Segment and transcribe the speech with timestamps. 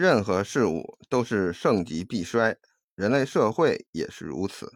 [0.00, 2.56] 任何事物都是盛极必衰，
[2.94, 4.74] 人类社会也是如此。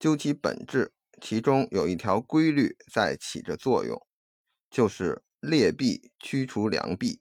[0.00, 4.04] 究其本质，其中有一条规律在起着作用，
[4.68, 7.20] 就是劣币驱除良币。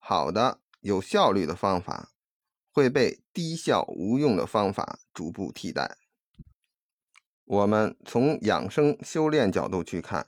[0.00, 2.10] 好的、有效率的方法
[2.72, 5.96] 会被低效无用的方法逐步替代。
[7.44, 10.26] 我们从养生修炼角度去看，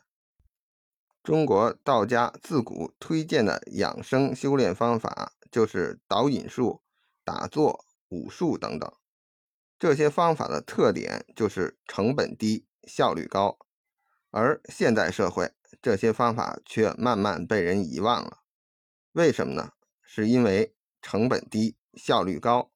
[1.24, 6.82] 中国道家自古推荐的养生修炼方法就是导引术、
[7.24, 8.92] 打坐、武术等等。
[9.78, 13.58] 这些方法的特点就是成本低、效率高，
[14.30, 18.42] 而现代社会这些方法却慢慢被人遗忘了。
[19.12, 19.72] 为什么呢？
[20.02, 22.70] 是因为成本低、效率高，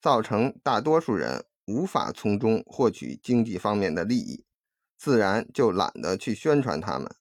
[0.00, 4.46] 造成大多数人无法从中获取经济方面的利益，
[4.96, 7.14] 自然就懒得去宣传他们。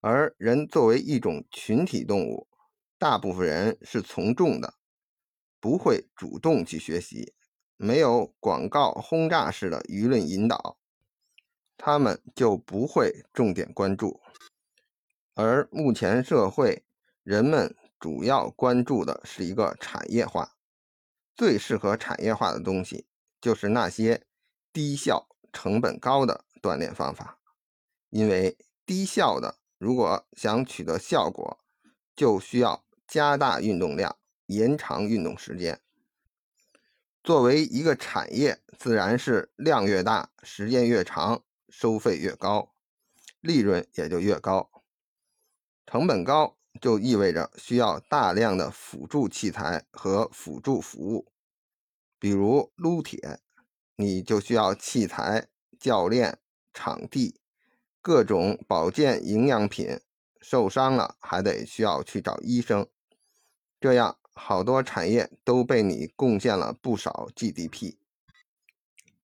[0.00, 2.47] 而人作为一种群体动物，
[2.98, 4.74] 大部分人是从众的，
[5.60, 7.34] 不会主动去学习。
[7.76, 10.80] 没有广告轰炸式的舆论引导，
[11.76, 14.20] 他们就不会重点关注。
[15.34, 16.84] 而目前社会，
[17.22, 20.56] 人们主要关注的是一个产业化，
[21.36, 23.06] 最适合产业化的东西
[23.40, 24.26] 就是那些
[24.72, 27.38] 低效、成本高的锻炼方法。
[28.10, 31.60] 因为低效的，如果想取得效果，
[32.16, 35.80] 就需要加大运动量，延长运动时间。
[37.24, 42.74] 作为一个产业，自然是量越大，时间越长，收费越高，
[43.40, 44.70] 利润也就越高。
[45.86, 51.32] 成本高就意味着需要大量的辅助器材和辅助服务，
[52.18, 53.40] 比如撸铁，
[53.96, 55.48] 你就需要器材、
[55.80, 56.38] 教练、
[56.74, 57.40] 场地、
[58.02, 59.98] 各种保健营养品。
[60.40, 62.86] 受伤了还得需要去找医生，
[63.80, 64.16] 这样。
[64.40, 67.96] 好多产业都被你贡献了不少 GDP，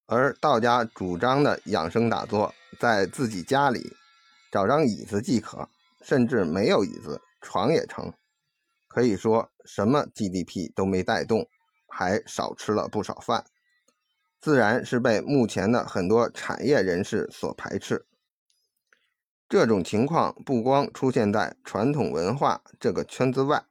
[0.07, 3.95] 而道家主张的养生打坐，在自己家里
[4.51, 5.69] 找张椅子即可，
[6.01, 8.11] 甚至没有椅子，床也成，
[8.89, 11.47] 可以说什么 GDP 都没带动，
[11.87, 13.45] 还少吃了不少饭，
[14.41, 18.05] 自然是被目前的很多产业人士所排斥。
[19.47, 23.63] 这种情况不光出现在传统文化这个圈子外。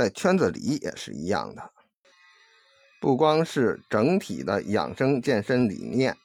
[0.00, 1.72] 在圈子里也是一样的，
[3.02, 6.16] 不光是整体的养生健身理念，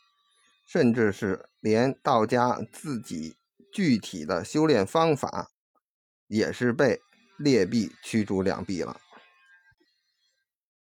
[0.65, 3.35] 甚至是连道家自己
[3.73, 5.49] 具体的修炼方法，
[6.27, 7.01] 也是被
[7.37, 8.95] 劣币驱逐良币了。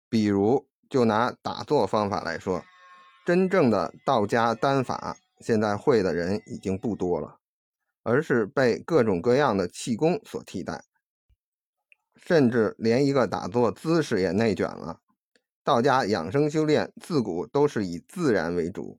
[0.09, 2.65] 比如，就拿打坐方法来说，
[3.27, 7.41] 真正的道家丹法，现在会的人已经不多了，
[8.05, 10.83] 而是被各种各样的气功所替代。
[12.25, 15.01] 甚至连一个打坐姿势也内卷了。
[15.65, 18.99] 道家养生修炼自古都是以自然为主，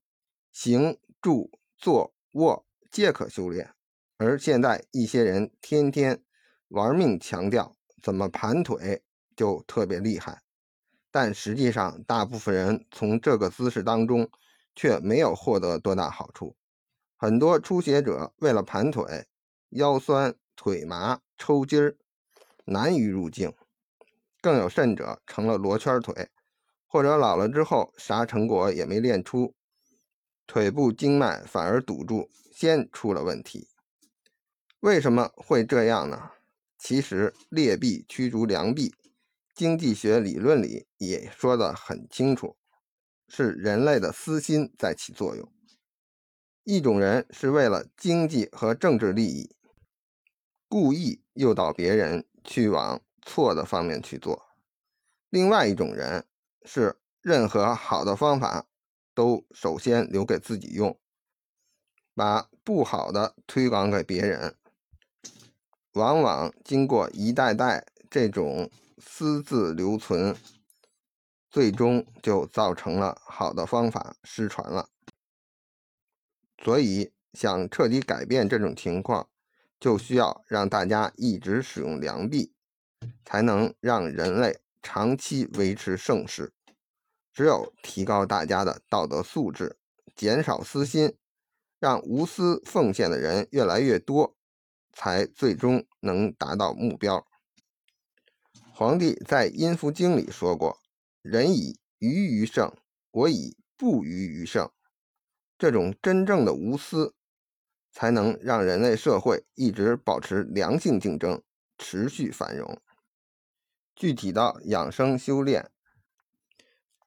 [0.52, 3.74] 行、住、坐、卧皆可修炼。
[4.18, 6.24] 而现在一些人天天
[6.68, 9.02] 玩命强调怎么盘腿
[9.36, 10.42] 就特别厉害，
[11.10, 14.30] 但实际上大部分人从这个姿势当中
[14.76, 16.56] 却没有获得多大好处。
[17.18, 19.26] 很多初学者为了盘腿，
[19.70, 21.98] 腰酸腿麻、抽筋儿。
[22.66, 23.54] 难于入境，
[24.42, 26.30] 更有甚者成了罗圈腿，
[26.88, 29.56] 或者老了之后啥成果也没练出，
[30.46, 33.70] 腿部经脉反而堵住，先出了问题。
[34.80, 36.32] 为什么会这样呢？
[36.78, 38.96] 其实劣币驱逐良币，
[39.54, 42.58] 经济学理论里也说得很清楚，
[43.28, 45.52] 是人类的私心在起作用。
[46.64, 49.56] 一种人是为了经济和政治利益，
[50.68, 52.28] 故意诱导别人。
[52.44, 54.48] 去往错的方面去做。
[55.30, 56.26] 另外一种人
[56.66, 58.68] 是任何好的方法
[59.14, 61.00] 都首先留给自己用，
[62.14, 64.58] 把不好的推广给别人。
[65.94, 70.36] 往往经过一代代这种私自留存，
[71.50, 74.90] 最终就造成了好的方法失传了。
[76.64, 79.31] 所以，想彻底改变这种情况。
[79.82, 82.54] 就需要让大家一直使用良币，
[83.26, 86.54] 才能让人类长期维持盛世。
[87.34, 89.80] 只有提高大家的道德素质，
[90.16, 91.18] 减少私心，
[91.80, 94.38] 让无私奉献的人越来越多，
[94.94, 97.26] 才最终能达到目标。
[98.72, 100.78] 皇帝在《阴符经》里说过
[101.24, 102.72] ：“人以鱼于胜，
[103.10, 104.70] 我以不鱼于胜。”
[105.58, 107.16] 这种真正的无私。
[107.92, 111.42] 才能让人类社会一直保持良性竞争，
[111.78, 112.82] 持续繁荣。
[113.96, 115.70] 具体到养生修炼，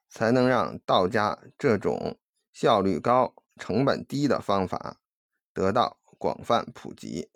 [0.09, 2.19] 才能让道家这种
[2.53, 5.01] 效率高、成本低的方法
[5.53, 7.31] 得到广泛普及。